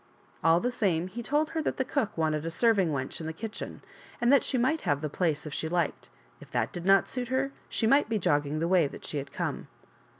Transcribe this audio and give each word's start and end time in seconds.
All 0.43 0.59
the 0.59 0.71
same 0.71 1.09
he 1.09 1.21
told 1.21 1.51
her 1.51 1.61
that 1.61 1.77
the 1.77 1.85
cook 1.85 2.17
wanted 2.17 2.43
a 2.43 2.49
serving 2.49 2.89
wench 2.89 3.19
in 3.21 3.27
the 3.27 3.33
kitchen, 3.33 3.83
and 4.19 4.33
that 4.33 4.43
she 4.43 4.57
might 4.57 4.81
have 4.81 5.01
the 5.01 5.11
place 5.11 5.45
if 5.45 5.53
she 5.53 5.67
liked; 5.67 6.09
if 6.39 6.49
that 6.49 6.73
did 6.73 6.85
not 6.87 7.07
suit 7.07 7.27
her 7.27 7.51
she 7.69 7.85
might 7.85 8.09
be 8.09 8.17
jogging 8.17 8.57
the 8.57 8.67
way 8.67 8.87
that 8.87 9.05
she 9.05 9.19
had 9.19 9.31
come. 9.31 9.67